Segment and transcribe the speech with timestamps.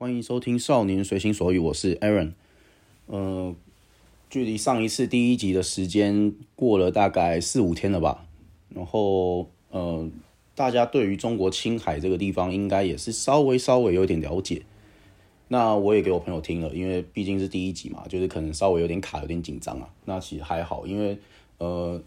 [0.00, 2.30] 欢迎收听《少年随心所欲》，我是 Aaron。
[3.06, 3.52] 呃，
[4.30, 8.24] 距离上一次第一集的时间过了大概四五天了吧。
[8.68, 10.08] 然后，呃，
[10.54, 14.62] 大家对于中国青海这个地方应该也是稍微稍微有点了解。
[15.48, 19.88] 那我也给我朋友听了，因为毕竟是第一集嘛，就是可能稍微有点卡，有点紧张啊。
[20.04, 21.18] 那其实还好，因为
[21.58, 22.00] 呃，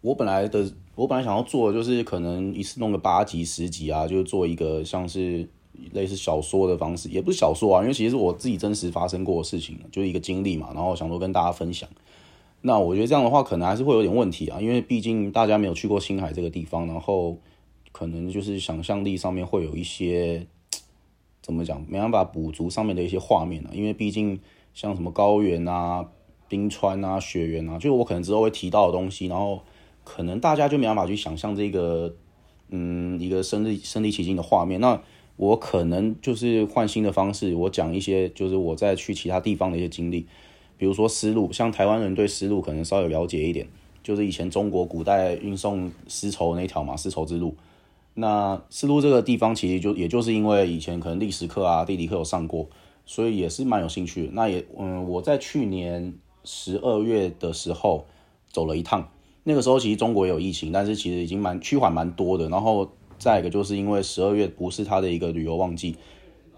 [0.00, 5.46] 我本来的我本来想要做的就是可能一次弄个八集、十集啊，就做一个像是。
[5.92, 11.88] 类似小说的方式，也不是小说啊，因为其实是我自己真实发生过的事情，就是一个经历嘛，然后想说跟大家分享。
[12.62, 17.36] 那我觉得这样的话，可能还是会有点问题啊，因为毕竟大家没有去过青海这个地方，然后
[17.92, 20.46] 可能就是想象力上面会有一些
[21.42, 24.40] 怎么讲，没办法补足上面的一些画面啊，因为毕竟
[24.72, 26.08] 像什么高原啊、
[26.48, 29.60] 冰川啊、雪原啊，就是我可能之后会提到的东西，然后
[30.04, 32.14] 可能大家就没办法去想象这个
[32.70, 35.00] 嗯一个身临身临其境的画面，那。
[35.36, 40.26] 我可能就是换新的方式，我讲一些就是我在去其他地方的一些经历，
[40.78, 43.66] 比如说丝路，像台湾人对丝路可能稍有了解一点，
[44.00, 47.56] 就是以前中国古代运送丝绸那条嘛，丝绸之路。
[48.14, 52.68] 那丝路这个地方其实就也就是因为以前可能历史课啊、地理课有上过，
[53.04, 54.30] 所以也是蛮有兴趣。
[54.34, 58.06] 那也嗯，我在去年十二月的时候
[58.52, 59.08] 走了一趟，
[59.42, 62.88] 那个时候其实中国也有疫情，但是其实已经蛮趋缓蛮多的，然后。
[63.24, 65.96] 再一个就是因为十二月不是它的一个旅游旺季，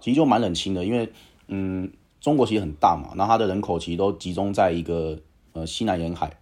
[0.01, 0.83] 其实就蛮冷清的。
[0.83, 1.09] 因为
[1.47, 5.17] 嗯，中国其实很大嘛，那它的人口其实都集中在一个
[5.53, 6.37] 呃西南沿海，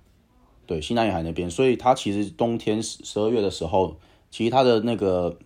[0.66, 3.98] 对西南沿海那边，所以它其实冬天十十二月的时候，
[4.32, 5.38] 其实它的那个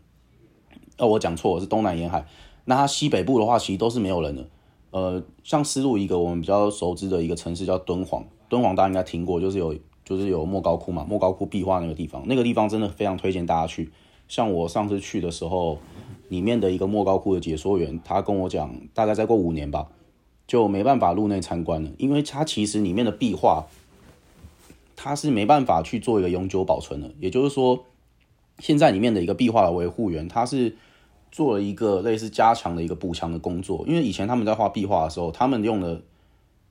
[0.98, 2.26] 哦我讲错，是东南沿海。
[2.64, 4.48] 那它西北部的话，其实都是没有人的。
[4.92, 13.92] 呃，像丝路一个我们比较熟知的一个城市叫敦煌，敦煌大家应该听过，就是有就是有莫高窟嘛，莫高窟壁画那个地方，那个地方真的非常推荐大家去。
[14.30, 15.80] 像我上次去的时候，
[16.30, 19.88] 里面的一个莫高窟的解说员，他跟我讲，大概再过五年吧，
[20.48, 23.66] 就没办法入内参观了，因为它其实里面的壁画，
[24.96, 27.12] 它是没办法去做一个永久保存的。
[27.20, 27.84] 也就是说，
[28.60, 30.78] 现在里面的一个壁画的维护员，他是
[31.32, 36.04] 做了一个类似加强的一个补强的工作，因为以前他们在画壁画的时候，他们用的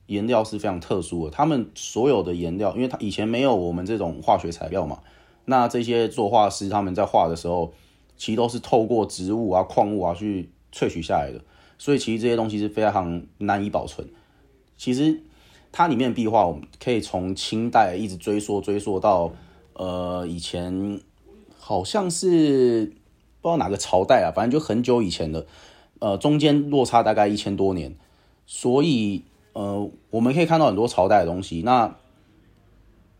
[0.05, 4.99] 颜料是非常特殊的，他们所有的颜料，因为他以前没有我们这种化学材料嘛。
[5.49, 7.73] 那这些作画师他们在画的时候，
[8.15, 11.41] 其实都是透过植物啊、矿物啊去萃取下来的，
[11.79, 14.07] 所以其实这些东西是非常难以保存。
[14.77, 15.23] 其实
[15.71, 19.31] 它里面的壁画，我们可以从清代一直追溯追溯到
[19.73, 20.99] 呃以前，
[21.57, 22.93] 好像是
[23.41, 25.47] 不知道哪个朝代啊，反正就很久以前的，
[25.97, 27.95] 呃中间落差大概一千多年，
[28.45, 29.23] 所以
[29.53, 31.63] 呃我们可以看到很多朝代的东西。
[31.65, 31.95] 那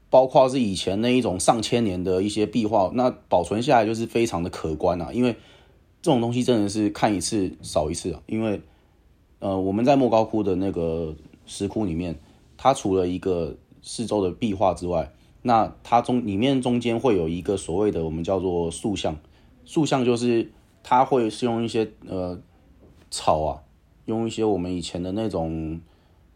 [0.10, 5.12] 包括是以前那一种上千年的一些壁画，那保存下来就是非常的可观啊。
[5.14, 5.36] 因为
[6.02, 8.22] 这种东西真的是看一次少一次啊。
[8.26, 8.62] 因为
[9.40, 11.16] 呃，我们在莫高窟的那个
[11.46, 12.20] 石窟里面，
[12.58, 15.12] 它除了一个四周的壁画之外，
[15.44, 19.16] 那它中里面中间会有一个所谓的我们叫做塑像，
[19.66, 22.40] 塑像就是它会是用一些呃
[23.12, 23.62] 草啊，
[24.06, 25.80] 用一些我们以前的那种。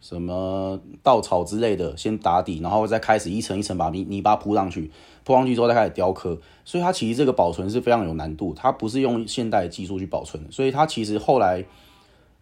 [0.04, 4.92] 什么稻草之类的，先打底，然后再开始一层一层把泥泥巴铺上去，
[5.24, 11.64] 铺上去之后再开始雕刻，所以它其实这个保存是非常有难度，它不是用现代技术去保存，所以它其实后来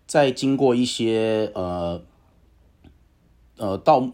[0.07, 2.01] 在经过一些呃
[3.57, 4.09] 呃盗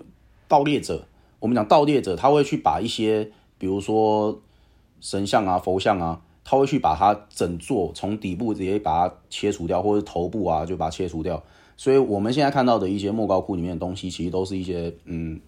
[0.49, 1.07] 盗猎者，
[1.39, 4.41] 我们讲盗猎者，他会去把一些比如说
[4.99, 6.19] 神像啊、佛像啊，
[6.49, 11.43] 他会去把它整座从底部直接把它切除掉，或者头部啊就把它切除掉。
[11.75, 15.41] 所以我们现在看到的一些莫高窟里面的东西，其实都是一些嗯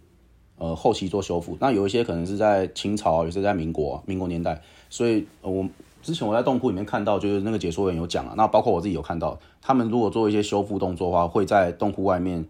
[0.57, 1.57] 呃后期做修复。
[1.61, 4.61] 那有一些可能是在清朝，也是在民国民国年代。
[4.89, 5.65] 所以，我
[6.03, 12.45] 之前我在洞窟里面看到，就是那个解说员有讲啊，那包括我自己有看到，他们如果做一些修复动作的话，会在洞窟外面，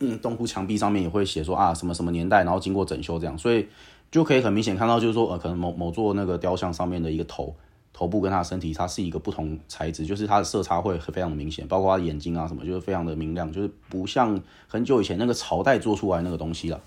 [0.00, 3.66] 嗯，洞窟墙壁上面也会写说啊什么什么年代，然后经过整修这样，所以
[4.10, 7.54] 就可以很明显看到，就是说呃可能某某座那个雕像上面的一个头。
[7.90, 16.80] 头部跟他的身体，它是一个不同材质，就是它的色差会非常的明显，包括他眼睛啊什么，就是非常的明亮，就是不像很久以前那个朝代做出来那个东西了。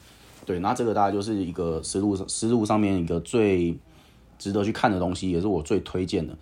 [0.45, 3.77] 对，那这个大概就是一个思路思路上面一个最
[4.39, 6.37] 值得去看的东西，也是我最推荐的。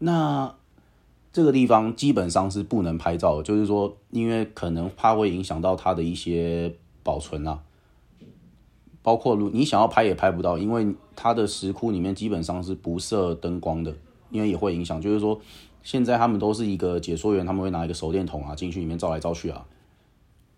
[0.00, 0.54] 那
[1.32, 7.60] 这个地方基本上是不能拍照，就是说，因为可能怕会影响到它的一些保存啊。
[9.02, 13.94] 包括如你想要拍也拍不到，因为它的石窟里面基本上是不设灯光的，
[14.30, 15.00] 因为也会影响。
[15.00, 15.40] 就是说，
[15.82, 19.66] 现在他们都是一个解说员，他们会拿一个手电筒啊进去里面照来照去啊。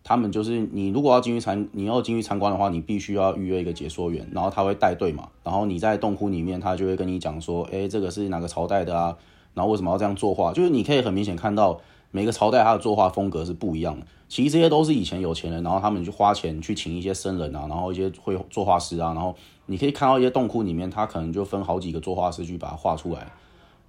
[0.07, 5.31] 他们就是你如果要进去参，你要进去参观的话，你必须要预约一个解说员，然后他会带队嘛。
[5.43, 9.17] 然后你在洞窟里面，他就会跟你讲说，哎，这个是哪个朝代的啊？
[9.55, 10.53] 然后为什么要这样作画？
[10.53, 11.81] 就是你可以很明显看到
[12.15, 14.07] 每个朝代它的作画风格是不一样的。
[14.29, 19.35] 其实这些都是以前有钱人，然后他们去花钱去请一些僧人啊，然后一些会作画师啊，然后
[19.67, 23.33] 你可以看到一些洞窟里面，他可能就分好几个作画师去把它画出来。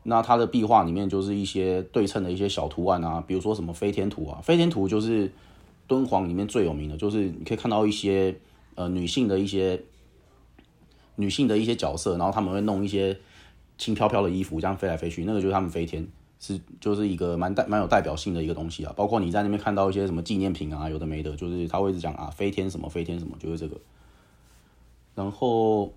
[0.01, 5.31] 那它的壁画里面就是一些对称的一些小图案啊，比如说什么飞天图啊，飞天图就是
[5.85, 8.35] 敦煌里面最有名的，就是你可以看到一些
[8.73, 9.79] 呃女性的一些
[11.15, 13.15] 女性的一些角色，然后他们会弄一些
[13.77, 16.07] 轻飘飘的衣服，这样飞来飞去，那个就是他们飞天，
[16.39, 18.93] 是就是一个蛮代蛮有代表性的一个东西啊。
[18.95, 23.79] 包括你在那边看到一些什么纪念品啊，有的没的，就是他会一直讲啊飞天什么飞天什么，就是这个。
[25.13, 25.93] 然后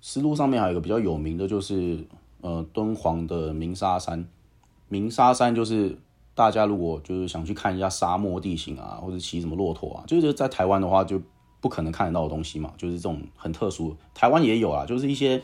[0.00, 2.04] 丝路上面还有一个比较有名的就是。
[2.40, 4.28] 呃，敦煌的鸣沙山，
[4.90, 5.96] 鸣沙山就是
[6.34, 11.18] 大家如果就是想去看一下沙漠地形啊，或者骑什么骆驼啊，就是在台湾的话就
[11.62, 13.96] 不可能看得到的东西嘛，就是这种很特殊。
[14.12, 15.42] 台湾也有啊，就是一些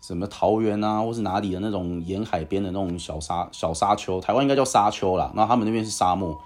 [0.00, 5.32] 什么桃园啊，或是哪里的那种沿海边的那种小沙小沙丘，台湾应该叫沙丘啦。
[5.34, 6.36] 那他们那边是沙漠，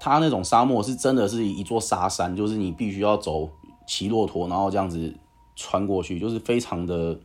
[0.00, 3.48] 它那种沙漠是真的是一座沙山，就是你必须要走
[3.86, 5.14] 骑骆驼，然后这样子
[5.54, 7.18] 穿过去，就是非常的。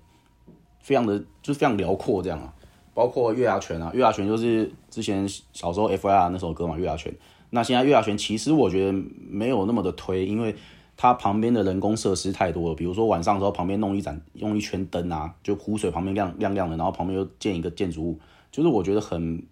[0.83, 2.51] 非常的就是非常辽阔这样啊，
[2.91, 7.15] 包括月牙泉啊，月牙泉就是之前小时候 F.I.R 那首歌嘛，月牙泉。
[7.51, 8.99] 那现在月牙泉其实我觉得
[9.29, 10.55] 没有那么的推，因为
[11.01, 18.19] 它旁边的人工设施太多了，比如说晚上的时候旁边弄一盏用一圈灯啊，就湖水旁边亮亮亮的，然后旁边又建一个建筑物，
[18.51, 19.43] 就是我觉得很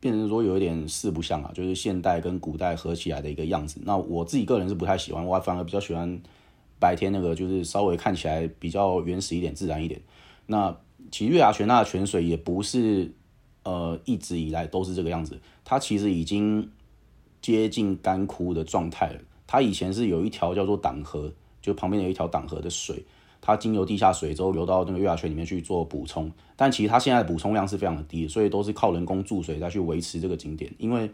[0.00, 3.78] 变成说有一点四不像啊，就是现代跟古代合起来的一个样子。
[3.84, 6.18] 那我自己个人是不太喜欢，我反而比较喜欢
[6.78, 10.00] 白天那个，就是稍微看起来比较原始一点、自然一点。
[10.46, 10.74] 那
[11.10, 13.12] 其实月牙泉那的泉水也不是，
[13.64, 15.38] 呃，一直以来都是这个样子。
[15.62, 16.70] 它其实已经
[17.42, 19.20] 接近干枯的状态了。
[19.46, 23.04] 它以前是有一条叫做党河，就旁边有一条党河的水，
[23.40, 26.30] 它经由地下水之后流到那个月牙泉里面去做补充。
[26.56, 30.72] 但其实它现在的补充量是非常的低，所以都是靠人工注水再去维持这个景点。
[30.78, 31.10] 因为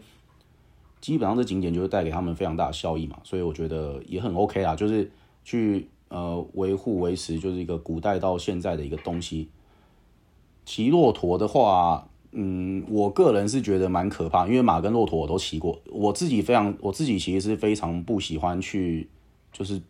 [0.99, 5.11] 基本上这景点就是带给他们非常大的效益嘛，所以我觉得也很 OK 啊，就是
[5.43, 5.87] 去。
[6.13, 9.47] 呃，维护维持就是一个古代到现在的一个东西。
[10.65, 15.79] 骑骆驼的话，嗯，我个人是觉得蛮可怕，因为马跟骆驼我都骑过。
[15.91, 19.09] 我自己非常，我自己其实是非常不喜欢去，
[19.51, 19.81] 就是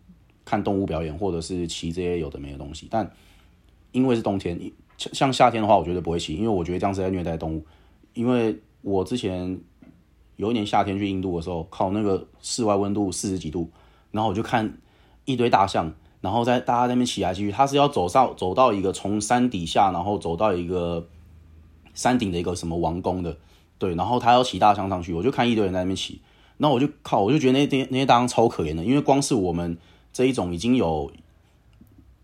[0.44, 2.88] 看动物表演或者是骑这些有的没的东西。
[2.90, 3.08] 但
[3.92, 4.58] 因为是冬天，
[4.96, 7.64] 像夏天的话，我绝对不会骑，因为我觉得这样是在虐待动物。
[8.14, 9.60] 因为我之前
[10.36, 13.70] 有一年夏天去印度的时候，靠那个室外温度四十几度，
[14.10, 14.78] 然后我就看
[15.24, 15.92] 一堆大象。
[16.20, 21.08] 然后在大家那边骑来骑去，他是要走上走到一个从山底下，然后走到一个
[21.94, 23.36] 山顶的一个什么王宫的，
[23.78, 26.20] 对，然后他要骑大象上去，我就看一堆人在那边骑，
[26.58, 29.76] 然后我就靠，我就觉得那些那些大象超可怜的，因为光是我们
[30.12, 31.10] 这一种已经有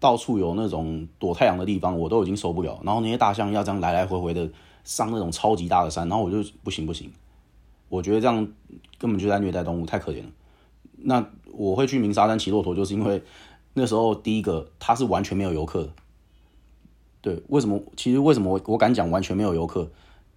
[0.01, 4.49] 到处有那种躲太阳的地方，我都已经受不了，然后那些大象要这样来来回回的
[4.85, 7.11] 上那种超级大的山，然后我就不行不行，
[7.89, 8.37] 我觉得这样
[8.99, 10.31] 根本就在虐待动物，太可怜了。
[10.97, 13.23] 那我会去鸣沙山骑骆驼，就是因为。
[13.75, 15.89] 那时候第一个，它是完全没有游客。
[17.21, 17.83] 对，为什么？
[17.97, 19.91] 其实为什么我我敢讲完全没有游客？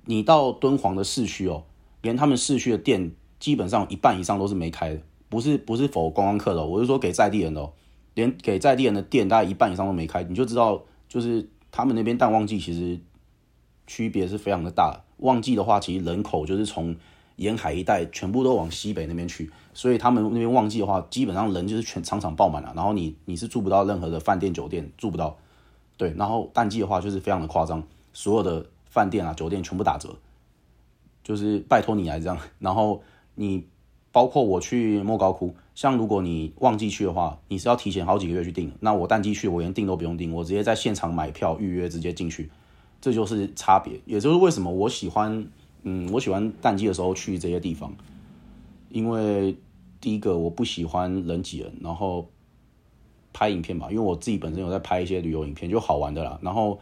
[0.06, 1.64] 你到敦煌的市区哦，
[2.02, 7.70] 连他们市区的店基本上一半以上都是没开的，不是不是否观光客的，我是说给在地人的，
[8.16, 13.00] 连给在地人的店大概一半以上都没开，你就知道就是他们那边淡旺季其实
[13.86, 15.02] 区别是非常的大。
[15.18, 16.96] 旺季的话，其实人口就是从
[17.36, 19.52] 沿海一带全部都往西北那边去。
[19.74, 25.38] 所以他们那边旺季的话，基本上人就是全场场爆满了，然后你你是住不到任何的饭店酒店，住不到，
[26.02, 30.16] 对，然后淡季的话就是非常的夸张，所有的饭店啊酒店全部打折，
[31.24, 33.04] 就是拜托你来这样，然后
[33.36, 33.68] 你
[34.12, 42.50] 包括我去莫高窟，像如果你旺季去的话，你是要提前好几个月去订，那我淡季去我连订都不用订，我直接在现场买票预约直接进去，
[43.00, 45.46] 这就是差别，也就是为什么我喜欢，
[45.84, 47.94] 嗯，我喜欢淡季的时候去这些地方。
[48.90, 49.56] 因为
[50.02, 52.28] 第一个我不喜欢人挤人，然后
[53.34, 56.40] 拍影片吧，因为我自己本身有在拍一些旅游影片，就好玩的啦。
[56.42, 56.80] 然后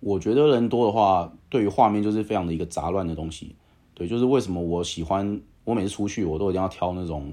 [0.00, 3.54] 我觉得人多的话，对于画面就是非常的一个杂乱的东西。
[3.94, 7.32] 对，就是为什么我喜欢我每次出去我都一定要挑那种，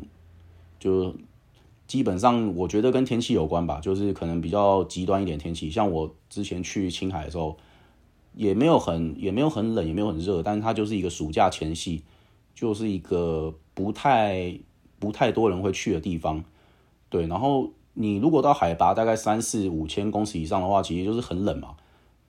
[0.79, 1.15] 就
[1.87, 5.69] 基本上我觉得跟天气有关吧，就是可能比较极端一点天气。
[5.69, 7.57] 像我之前去青海的时候，
[8.33, 12.03] 也没有很也没有很冷，也没有很热，但是它就是一个暑假前夕，
[12.53, 13.53] 就是一个。
[13.75, 14.57] 不太
[14.99, 16.45] 不太多人会去的地方，
[17.09, 17.27] 对。
[17.27, 21.75] 然后你如果到海拔大概三四五千公尺以上的话，其实就是很冷嘛。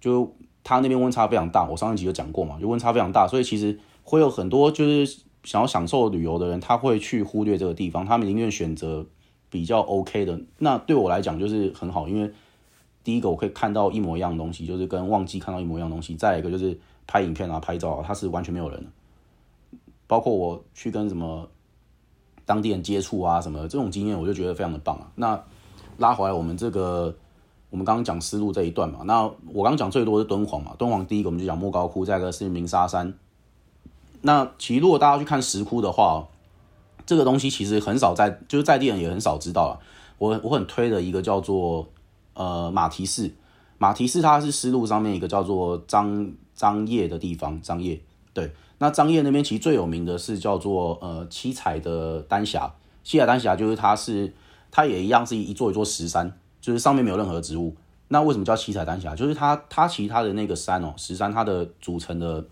[0.01, 9.05] 就它那边温差非常大，我上一集有讲过嘛，就温差非常大，所以其实会有很多就是想要享受旅游的人，他会去忽略这个地方，他们宁愿选择
[9.51, 10.41] 比较 OK 的。
[10.59, 12.31] 那对我来讲就是很好，因为
[13.03, 18.87] 第一个我可以看到一模一样的东西，就是跟旺季看到一模一样的东西；再一个就是拍影片啊、拍照啊，它是完全没有人的。
[20.07, 21.49] 包括我去跟什么
[22.45, 25.11] 当地人接触啊什么这种经验，我就觉得非常的棒啊。
[25.17, 25.45] 那
[25.99, 27.15] 拉回来我们这个，
[27.71, 29.23] 我们刚刚讲丝路这一段嘛，那
[29.53, 33.15] 我刚刚讲最多是敦煌嘛，敦煌第一个我们就讲莫高窟，再一个是鸣沙山。
[34.23, 36.26] 那其实如果大家去看石窟的话，
[37.05, 39.81] 这个东西其实很少在，就是在地人也很少知道了。
[40.19, 41.87] 我我很推的一个叫做
[42.35, 43.31] 呃马蹄寺，
[43.79, 48.50] 马蹄寺它是丝路上面一个叫做张张掖的地方，张掖对。
[48.79, 52.75] 那张掖那边其实最有名的是叫做呃七彩的丹霞，
[53.05, 54.35] 七彩丹霞就是它是
[54.76, 57.75] 它也一样是一座一座石山，就是上面没有任何植物。
[58.09, 59.16] 那为什么叫七彩丹霞？
[59.16, 62.45] 就是它它其他的那个山哦，石山它的组成的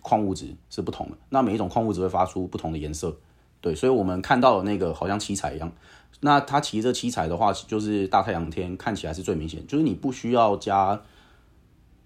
[0.00, 3.16] 矿物质是不同的，那每一种矿物质会发出不同的颜色，
[3.60, 5.72] 对，所以我们看到的那个好像七彩一样。
[6.20, 11.02] 那它其实这七彩的话，就是大太阳天看起来是最明显，就是你不需要加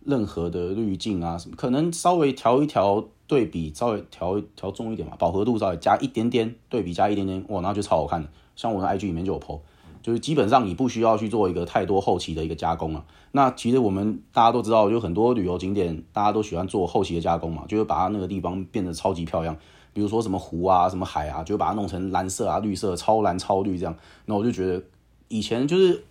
[0.06, 3.06] 任何的滤镜啊什么，可能稍微调一调。
[3.28, 8.28] 对比稍微调调重一点嘛，饱和度稍微加一点点，对比加一点点，哇，那就超好看的。
[8.56, 9.60] 像我的 IG 里面就有 PO，
[10.02, 13.04] 就是基本上你不需要去做一个太多后期的一个加工了。
[13.30, 19.56] 那其实我们大家都知道，就很多旅游景点大家都喜欢做后期的加工嘛，就是把它那个地方变得超级漂亮。
[19.92, 23.96] 比如说什么湖啊、什么海啊，就把它弄成蓝色啊、绿色、超蓝、超绿这样。
[24.24, 24.82] 那我就觉得
[25.28, 26.04] 以前就是。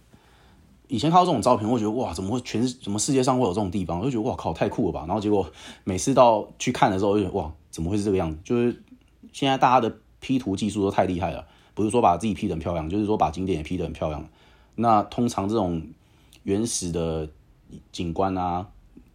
[0.87, 3.97] 以前看到这种照片，会觉得哇，怎么会全怎么世界上会有这种地方？
[3.99, 5.03] 我就觉得哇靠，太酷了吧！
[5.07, 5.49] 然后结果
[5.83, 8.37] 每次到去看的时候，就觉得哇，怎么会是这个样子？
[8.43, 8.83] 就是
[9.33, 11.43] 现在大家的 P 图技术都太厉害了，
[11.75, 14.27] 不是说把自己 P 得很漂亮，就是说把景点也 P 得很漂亮。
[14.73, 15.83] 那通常这种
[16.41, 17.29] 原始的
[17.91, 18.67] 景观啊，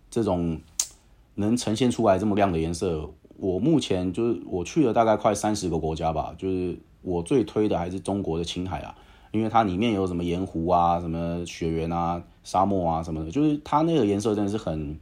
[0.09, 0.61] 这种
[1.35, 8.95] 能呈现出来这么亮的颜色，我目前就是我去了大概快三十个国家吧，就是我最推的还是中国的青海啊。
[9.33, 14.99] 因为它里面有什么盐湖啊、什么雪原啊、沙漠啊什么的，就是它那个颜色真的是很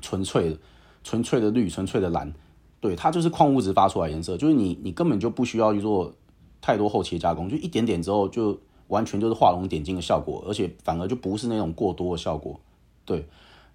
[0.00, 0.58] 纯粹的、
[1.04, 2.32] 纯粹的绿、纯粹的蓝，
[2.80, 6.12] 对，它就是矿物质发出来颜色，就是你你根本就不需要去做
[6.60, 12.58] 太多后期加工，就一点点之后就完全就是画龙点睛的效果，而且反而就不是那种过多的效果。
[13.04, 13.26] 对，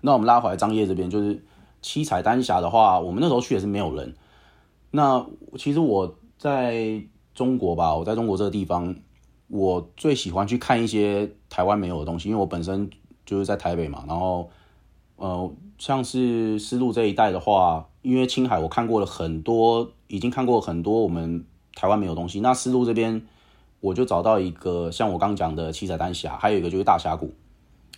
[0.01, 1.43] 那我们拉回来张掖这边，就是
[1.81, 4.15] 七彩丹霞的话，我们那时候去也是没有人。
[4.91, 5.25] 那
[5.57, 8.95] 其实我在中国吧，我在中国这个地方。
[9.49, 12.89] 我最喜欢去看一些台湾没有的东西，因为我本身
[13.23, 14.03] 就是在台北嘛。
[14.07, 14.49] 然后，
[15.17, 21.45] 呃，像是丝路这一带的话，因为青海我看过了很多，已经看过很多我们
[21.75, 22.39] 台湾没有东西。
[22.39, 23.22] 那丝路这边，
[23.80, 27.34] 我就找到一个像我刚讲的七彩丹霞，还有一个就是大峡谷。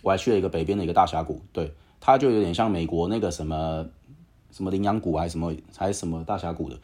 [0.02, 3.84] 我还去了一个北边的一个大峡谷，对，它就有点像美国那个什么
[4.52, 6.78] 什么羚羊谷还是什么还是什么大峡谷的。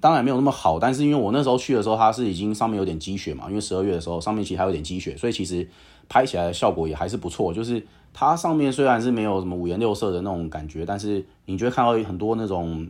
[0.00, 5.66] 当然没有那么好，但是因为我那时候去的时候，它是已经上面有点积雪嘛，因为十二月的时候上面其实还有点积雪，所以其实
[6.10, 7.54] 拍起来的效果也还是不错。
[7.54, 12.86] 就是它上面虽然是没有什么五颜六色的那种感觉，但是你就会看到很多那种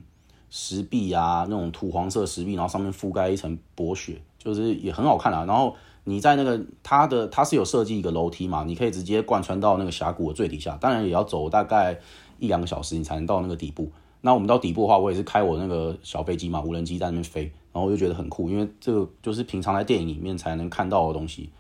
[0.51, 5.45] 石壁啊，那种土黄色石壁，然后上面覆盖一层薄雪，就是也很好看啊。
[5.45, 5.75] 然后
[6.05, 11.99] 你在那个它的它是有设计一个楼梯嘛，你可以直接贯穿到那个峡谷的最底下，当然也要走大概
[12.39, 13.91] 一两个小时，你才能到那个底部。
[14.21, 21.51] 那我们到底部的话，我也是开我那个小飞机嘛，无人机在那边飞，然后我就觉得很酷，因为这个就是平常在电影里面才能看到的东西。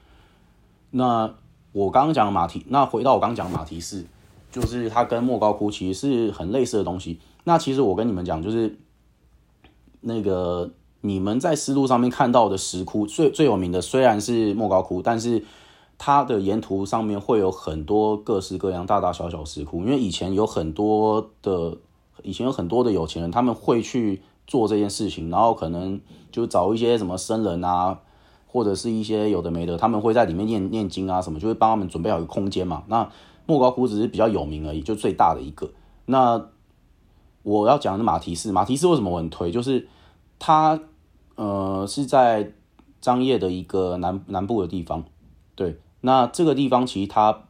[0.91, 1.33] 那
[1.73, 4.05] 我刚刚讲的马蹄，那回到我刚刚讲马蹄寺，
[4.51, 7.21] 就是它跟莫高窟其实是很类似的东西。
[7.49, 8.79] 那其实我跟你们讲，就是
[10.03, 15.45] 那个你们在丝路上面看到的石窟，最最有名的虽然是莫高窟，但是
[15.97, 21.79] 它的沿途上面会有很多各式各样大大小小石窟，因为以前有很多的。
[22.25, 26.01] 以前有很多的有钱人，他们会去做这件事情，然后可能
[26.33, 28.01] 就找一些什么僧人啊，
[28.49, 32.83] 或者是一些有的没的，他们会在里面念念经啊什么，就会帮他们准备好一个空间嘛。
[32.89, 33.09] 那
[33.47, 35.71] 莫高窟只是比较有名而已，就最大的一个。
[36.07, 36.45] 那
[37.49, 39.51] 我要讲的马蹄寺，马蹄寺为什么我很推？
[39.51, 39.89] 就是
[40.39, 40.81] 它
[41.37, 42.53] 呃是在
[43.01, 45.05] 张掖的一个南南部的地方。
[45.55, 47.45] 对，那这个地方其实它，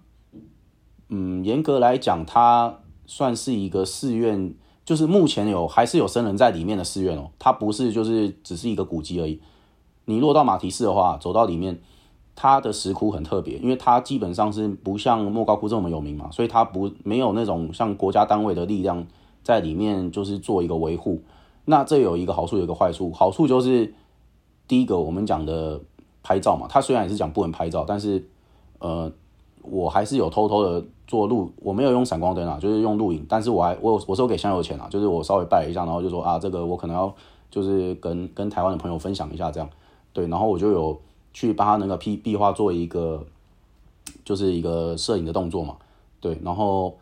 [1.08, 2.78] 嗯，严格来讲它。
[3.10, 9.40] 算是一个寺院，就是目前有还是有僧人在里面的寺院哦，它不是就是只是一个古迹而已。
[10.04, 11.80] 你落到马蹄寺的话，走到里面，
[12.36, 19.06] 它的石窟很特别，因为它基本上是不像莫高窟这么有名嘛，所以它不没有那种像国家单位的力量
[19.48, 21.22] 在里面就是做一个维护。
[21.64, 23.10] 那这有一个好处，有一个坏处。
[23.14, 23.94] 好处就是
[24.66, 25.80] 第一个我们讲的
[26.22, 28.28] 拍照嘛，它虽然也是讲不能拍照，但是
[28.78, 29.10] 呃，
[29.62, 30.84] 我还是有偷偷的。
[31.08, 33.24] 做录，我没有用闪光灯啊，就是用录影。
[33.26, 37.10] 但是我还我我是有给香油钱啊，就是我稍微拜一下，然后就说啊，这个我可能要
[37.50, 39.70] 就是跟跟台湾的朋友分享一下这样，
[40.12, 41.00] 对，然后我就有
[41.32, 43.24] 去帮他那个 P 壁画做一个
[44.22, 45.76] 就是一个摄影的动作嘛，
[46.20, 46.94] 对，然后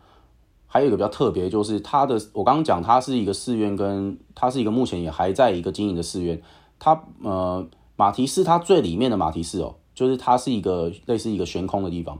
[0.67, 6.41] 还有一个比较特别，就是它的，我刚刚讲它是一个寺院，跟它是一个目前也还在一个经营的寺院。
[6.77, 12.19] 它呃马蹄寺它最里面的马蹄寺哦，就是它是一个类似一个悬空的地方。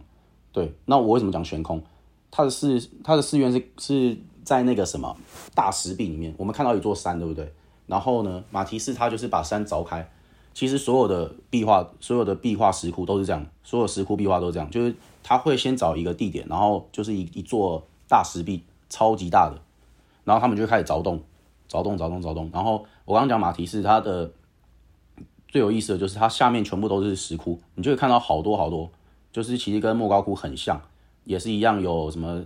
[0.52, 1.84] 对，那我为什么讲悬空？
[2.32, 5.16] 它的寺它的寺院是是在那个什么
[5.54, 7.54] 大石壁里面，我们看到一座山，对不对？
[7.86, 10.10] 然后呢，马蹄寺它就是把山凿开。
[10.54, 19.60] 其实所有的壁画，所有的壁画石窟都是这样，所有石窟壁画都是这样，就是它会先找一个地点，然后就是一一座大石壁，超级大的，
[20.24, 21.22] 然后他们就开始凿洞，
[21.70, 22.50] 凿洞，凿洞，凿洞。
[22.54, 24.32] 然后我刚刚讲马蹄寺，它的
[25.48, 28.90] 最有意思的就是它下面全部都是石窟，你就会看到好多好多，
[29.32, 30.82] 就是其实跟莫高窟很像，
[31.24, 32.44] 也是一样有什么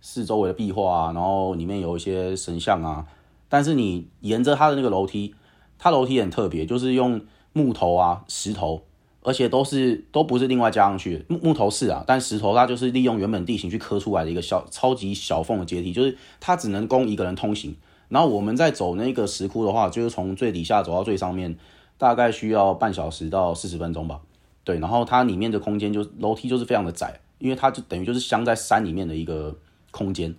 [0.00, 3.06] 四周围的壁画啊，然后里面有一些神像啊，
[3.48, 5.34] 但是你沿着它的那个楼梯，
[5.78, 7.20] 它楼梯很特别，就是用。
[7.56, 8.82] 木头啊，石头，
[9.26, 17.74] 而且都是都不是另外加上去木木头是啊，但石头它就是利用原本地形去刻出来的一个小超级小缝的阶梯，就是它只能供一个人通行。
[18.10, 21.56] 然后我们在走那个石窟的话，就是从最底下走到最上面，
[21.96, 24.20] 大概需要半小时到四十分钟吧。
[24.62, 29.56] 对，然后它里面的空间就楼梯就是非常的窄，因为它就等于就是镶在山里面的一个
[29.90, 30.34] 空间。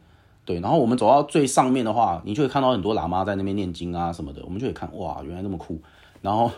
[0.45, 5.81] 对，然后我们走到最上面的话，你就会看到很多喇嘛在那边念经啊什么的，我们就会看哇，原来那么酷。
[6.21, 6.51] 然后。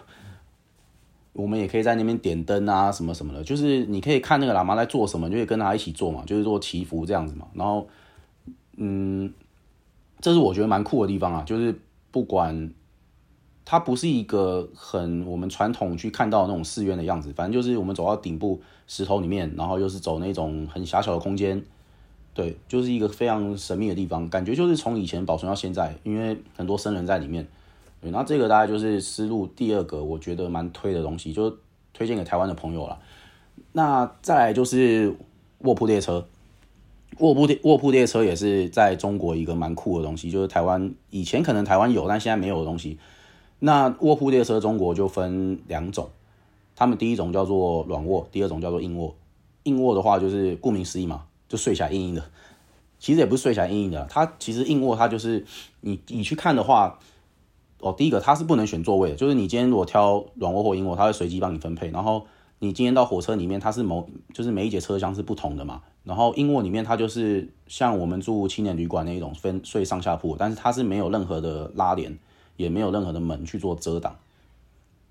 [1.38, 7.48] 我们也可以在那边点灯啊，什么什么的，就是你可以看那个喇嘛在做什么，就可以跟他一起做嘛，就是做祈福这样子嘛。
[7.54, 7.88] 然后，
[8.78, 9.32] 嗯，
[10.20, 11.80] 这是我觉得蛮酷的地方啊，就是
[12.10, 12.72] 不管
[13.64, 21.64] 它不是一个很我们传统去看到那种寺院的样子，反正就是我们走到顶部石头里面，然后又是走那种很狭小的空间，
[22.34, 27.48] 对，就是一个非常神秘的地方，感觉就是从以前保存到现在，因为很多僧人在里面。
[28.12, 31.58] 那这个大概就是思路第二个，我觉得蛮推的东西，就
[31.94, 33.00] 推荐给台湾的朋友了。
[33.72, 35.16] 那再来就是
[35.60, 36.28] 卧铺列车，
[37.20, 42.98] 卧铺卧铺列车也是在中国一个蛮酷的东西，就是台湾以前可能台湾有，但现在没有的东西。
[43.60, 46.10] 那卧铺列车中国就分两种，
[46.76, 49.16] 他们第一种叫做软卧，第二种叫做硬卧。
[49.64, 52.24] 硬卧的话就是顾名思义嘛，就睡起来硬硬的。
[53.00, 55.46] 其实也不是睡起来硬硬的，它其实硬卧它就是
[55.82, 57.00] 你你去看的话。
[57.80, 61.90] 哦，第一个它是不能选座位的，就是你今天如果挑软卧或硬卧，它会随机帮你分配。
[61.90, 62.26] 然后
[62.60, 65.82] 你今天到火车里面，它是某就是每一节车厢是不同的嘛。
[66.04, 72.18] 然后硬卧里面它就是像我们住青年旅馆那一种分睡上下铺，但是它是没有任何的拉帘，
[72.56, 74.16] 也没有任何的门去做遮挡，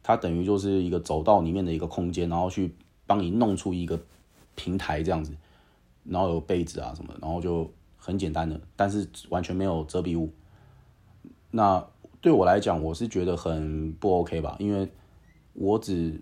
[0.02, 2.74] 它等于就是一个走道里面的一个空间，然后去
[3.06, 4.00] 帮你弄出一个
[4.54, 5.32] 平台这样子，
[6.02, 10.32] 然后有被子啊什么，然后就很简单的，但是完全没有遮蔽物。
[11.50, 11.86] 那
[12.20, 14.88] 对我来讲，我是觉得很不 OK 吧，因为
[15.52, 16.20] 我只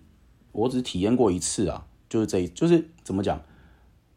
[0.51, 3.41] 我只体验过一次啊，就是这就是怎么讲，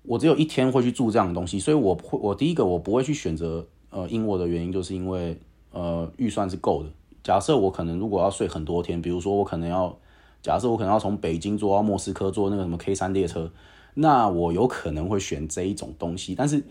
[0.03, 6.91] 我只有一天会去住这样的东西，所以我会我第一个我不会去选择呃英卧的原因，就是因为呃预算是够的。
[7.23, 9.97] 假设我可能如果要睡很多天，比如说我可能要
[10.43, 13.51] 假设我可能要从北京坐到莫斯科坐那个什么 K 三列车，
[13.95, 16.35] 那我有可能会选这一种东西。
[16.35, 16.63] 但是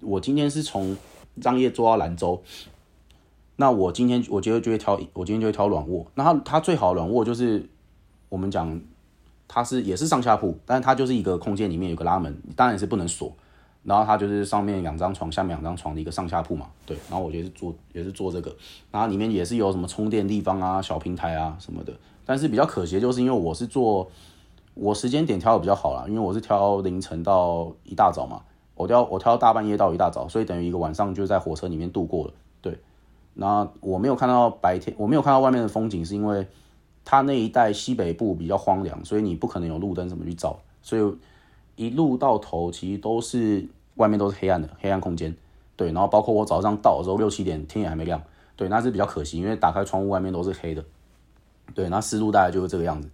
[0.00, 0.96] 我今天是从
[1.40, 2.42] 张掖坐到兰州。
[3.56, 6.06] 那我今天我觉得就会挑，我今天就会挑软卧。
[6.14, 7.68] 那它它最好的软卧就是
[8.28, 8.80] 我们讲，
[9.48, 13.32] 它是也是上下铺，但是它就是一个空间里面有个拉门，当然是不能锁。
[13.82, 16.66] 然后它就是上面两张床，下面两张床的一个上下铺嘛。
[16.84, 18.52] 对，然后我觉得是做也是做这个，
[18.90, 21.92] 然后里面也是有什么充电地方啊、小平台啊什么的。
[22.24, 24.10] 但是比较可惜就是因为我是做
[24.74, 28.42] 我时间点挑的比较好啦，因为我是挑凌晨到一大早嘛，
[28.74, 32.32] 我挑我挑大半夜到一大早，所以等于一个晚上就在火车里面度过了。
[33.38, 36.46] 那我没有看到白天，我没有看到外面的风景，是因为
[37.04, 41.14] 它那一带西北部比较荒凉，所以你不可能有路灯怎么去照，所以
[41.76, 45.36] 一路到头其实都是外面都是黑暗的黑暗空间，
[45.76, 48.22] 对，然后包括我早上到的时候六七点天也还没亮，
[48.56, 50.82] 对，那是比较可惜，因为打开窗户外面都是黑的，
[51.74, 53.10] 对，那思路大概就是这个样子。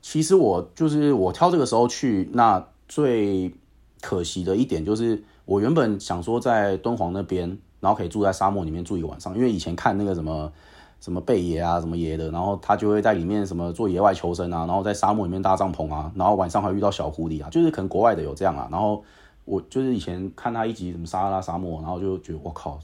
[0.00, 3.52] 其实我就是我挑这个时候去，那最
[4.00, 7.58] 可惜的一点就是我原本想说在敦煌那边。
[7.86, 10.52] 然后可以住在沙漠里面住一晚上，因为以前看那个什么
[11.00, 18.66] 什么贝爷啊什么爷的，然后他就会在里面什么做野外求生啊，然后在沙漠里面搭帐篷啊，然后晚上还遇到小狐狸啊，就是可能国外的有这样啊。
[18.72, 19.04] 然后
[19.44, 22.76] 我就是以前看他一集什么撒哈拉沙漠，然后就觉得我靠，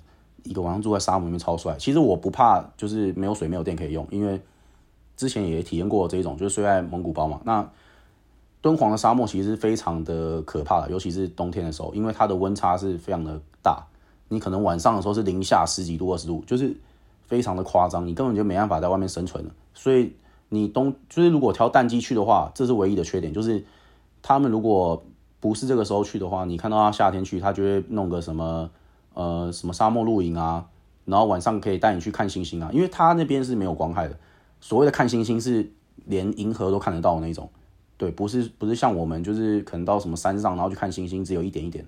[0.44, 1.74] 一个晚上住在沙漠里面超帅。
[1.80, 4.40] 其实我不怕，就是没有水没有电可以用，因为
[5.16, 7.40] 之前也体验过这种，就是睡在蒙古包嘛。
[7.44, 7.68] 那
[8.60, 13.84] 敦煌的沙漠其实非常的可怕的，尤其是冬天的时候，因为它的温差是非常的大。
[14.32, 16.74] 你可能晚上的时候是零下十几度、二十度，就是
[17.26, 19.50] 非常的夸张，你根本就没办法在外面生存了。
[19.74, 20.14] 所以
[20.48, 23.62] 你冬就是如果挑淡季去的话，这是唯一的缺点，就是
[24.22, 25.04] 他们如果
[25.38, 28.70] 不是这个时候去的话，你看到他夏天去，他就会弄个什么
[29.14, 30.66] 呃什么沙漠露营啊，
[31.04, 34.16] 然后晚上可以带你去看星星啊，因为他那边是没有光害的。
[34.60, 35.70] 所谓的看星星是
[36.06, 37.50] 连银河都看得到的那种，
[37.96, 41.84] 对，不是不是像我们就是可能到什么山上然后去看星星，只有一点一点，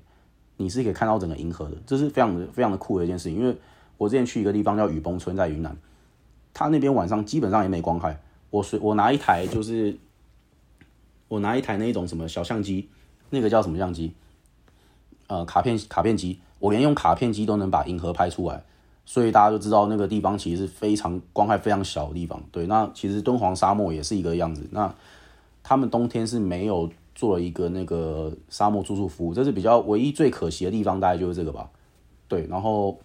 [0.56, 3.38] 你是可以看到整个银河的，这是非常的非常的酷的一件事情。
[3.38, 3.56] 因为
[3.96, 5.76] 我之前去一个地方叫雨崩村，在云南，
[6.52, 8.20] 它那边晚上基本上也没光害。
[8.50, 9.96] 我随我拿一台就是
[11.28, 12.88] 我拿一台那一种什么小相机，
[13.30, 14.12] 那个叫什么相机？
[15.26, 18.62] 呃，卡片卡片机，我连用卡片机都能把银河拍出来，
[19.04, 22.40] 所以大家就知道那个地方其实是非常光害非常小的地方。
[22.52, 24.68] 对，那其实敦煌沙漠也是一个样子。
[24.70, 24.94] 那
[25.62, 31.70] 他们冬天是没有做了一个那个沙漠住宿服务，这是比较唯一最可惜的地方，大概就是这个吧。
[32.28, 32.98] 对，然后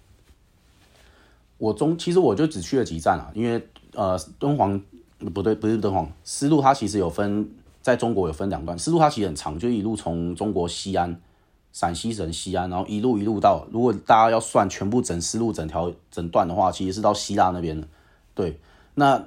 [1.58, 4.82] 我中其实我就只去了几站啊，因为呃敦煌
[5.34, 7.50] 不对，不是敦煌，丝路它其实有分，
[7.82, 11.19] 在中国有分两段，丝路它其实很长，就一路从中国西安。
[11.72, 17.88] 陕西省西安，然后一路一路到，如果大家要算全部整丝路整条整段的话，其实是到希腊那边的。
[18.34, 18.60] 对，
[18.95, 19.24] 那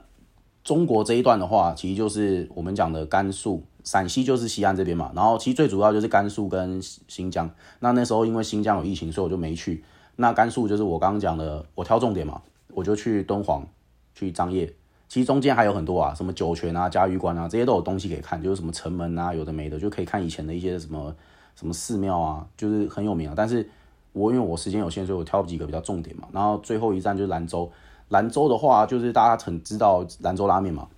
[0.65, 5.11] 中国这一段的话，其实就是我们讲的甘肃、陕西就是西安这边嘛。
[5.15, 7.51] 然后其实最主要就是甘肃跟新疆。
[7.81, 9.85] 那那时候因为新疆有疫情，所以我就没去。
[10.17, 13.67] 那甘肃就是我刚刚讲的，我挑重点嘛，我就去敦煌、
[14.15, 14.75] 去张掖。
[15.09, 21.15] 其实中间还有很多啊，什么酒泉啊、嘉峪关啊，这些都有东西可以看，就是什么城门啊，有的没的，就可以看以前的一些什么。
[21.55, 23.35] 什么寺庙啊，就是很有名啊。
[23.37, 23.69] 但是
[24.15, 26.27] 我因为我时间有限，所以我挑几个比较重点嘛。
[26.33, 27.71] 然后最后一站就是兰州。
[28.09, 30.89] 兰州的话，就是大家很知道兰州拉面嘛。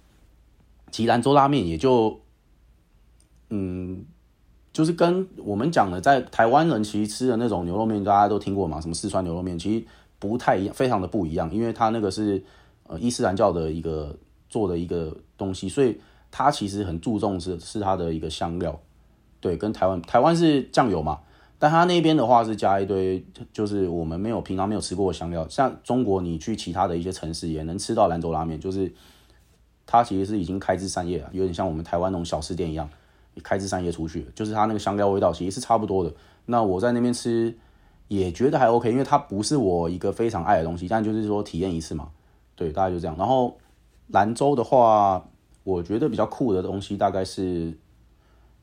[0.92, 2.20] 其实兰州拉面也就，
[3.50, 4.04] 嗯，
[4.72, 8.80] 就是跟我们讲的，在台湾人其实吃的那种牛肉面，大家都听过嘛。
[8.80, 9.84] 什么四川牛肉面，其实
[10.18, 11.52] 不太一样，非常的不一样。
[11.54, 12.42] 因为它那个是
[12.86, 14.16] 呃伊斯兰教的一个
[14.48, 18.80] 做的一个东西，所以它其实很注重是是它的一个香料。
[19.40, 21.20] 对，跟台湾台湾是酱油嘛，
[21.58, 25.46] 但他那边的话是加一堆，就是我们没有平常没有吃过的香料。
[25.50, 28.90] 像中国，你去其他的一些城市也能吃到兰州拉面，就是
[29.84, 32.88] 它其实是已经开枝散叶了，有点像我们台湾那种小吃店一样，
[33.42, 36.12] 开枝散叶出去，就是它那个香料味道其实是差不多的。
[36.46, 37.56] 那我在那边吃
[38.08, 42.10] 也觉得还 OK，因为它不是我一个非常爱的东西，但就是说体验一次嘛，
[42.54, 43.16] 对，大概就这样。
[43.16, 43.56] 然后
[44.08, 45.26] 兰州的话，
[45.62, 47.76] 我觉得比较酷的东西大概是。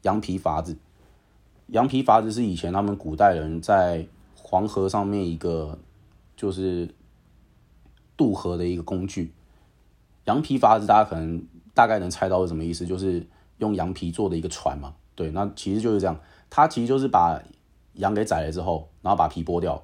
[0.03, 0.75] 羊皮筏子，
[1.67, 4.03] 羊皮筏子是以前他们古代人在
[4.35, 5.77] 黄河上面一个
[6.35, 6.89] 就是
[8.17, 9.31] 渡河的一个工具。
[10.25, 13.23] 羊皮筏子大家可能大概能猜到是什么意思，就是
[13.61, 14.93] 用羊皮做的一个船嘛。
[15.15, 16.19] 对，那其实就是这样，
[16.49, 17.41] 它其实就是把
[17.93, 19.81] 羊给宰了之后，然后把皮剥掉。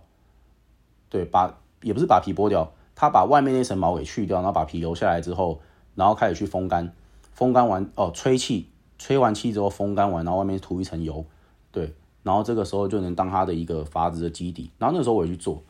[1.09, 5.61] 对，把也不是把皮剥掉，他把外面那层毛给去掉，然后把皮留下来之后，
[5.95, 6.93] 然后开始去风干，
[7.31, 8.67] 风干完哦，吹气。
[8.99, 11.23] 吹完气之后风干完，然后外面涂一层油，
[11.71, 14.71] 对，然后这个时候就能当它的一个筏子的基底。
[14.79, 15.61] 然后那时候我也去做，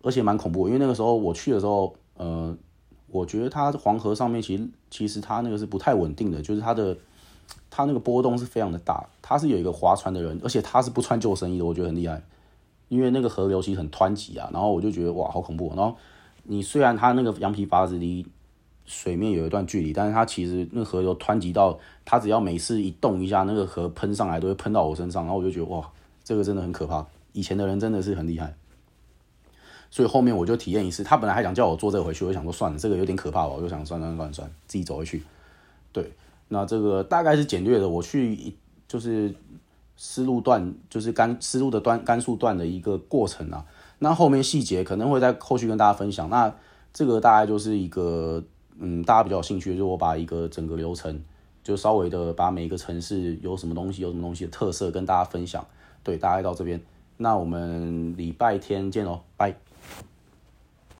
[0.00, 2.56] 而且蛮恐怖，因为那个时候我去的时候，呃，
[3.14, 6.96] 我觉得它黄河上面其实其实它那个是不太稳定的，就是它的
[7.70, 9.06] 它那个波动是非常的大。
[9.22, 12.20] 它是有一个划船的人，而且他是不穿救生衣的，我觉得很厉害，
[12.88, 14.50] 因为那个河流其实很湍急啊。
[14.52, 15.72] 然后我就觉得哇，好恐怖。
[15.76, 15.96] 然后
[16.42, 18.26] 你虽然它那个羊皮筏子离
[18.84, 25.88] 水面有一段距离，但是它其实那河流湍急到，它只要每次一动一下，那个河喷上来都会喷到我身上，然后我就觉得哇，
[26.24, 27.06] 这个真的很可怕。
[27.32, 28.54] 以前的人真的是很厉害，
[29.94, 31.04] 所以后面我就体验一次。
[31.04, 35.22] 他本来还想叫我坐这回去，我就想说算了，这个有点可怕吧，我就想算算算算，自己走回去。
[35.92, 36.10] 对，
[36.48, 38.52] 那这个大概是简略的，我去
[38.88, 39.32] 就是
[39.96, 43.64] 丝路段，就是甘丝路的端甘肃段的一个过程啊。
[44.00, 46.28] 那后面细节可能会在后续跟大家分享。
[46.28, 46.52] 那
[46.92, 48.42] 这个大概就是一个。
[48.76, 51.22] 嗯，大家比较有兴趣，就是我把一个整个流程，
[51.62, 55.64] 就稍微的把每一个城市有什么东西、有什么东西的特色跟大家分享。
[56.02, 56.80] 对，大概到这边，
[57.16, 59.54] 那我们礼拜天见喽，拜。